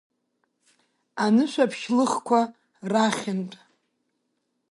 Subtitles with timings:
[1.23, 2.41] Анышәаԥшьлыхқәа
[2.91, 3.57] ра-хьынтә…